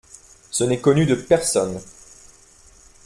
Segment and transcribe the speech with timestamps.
[0.49, 1.79] Ce n’est connu de personne.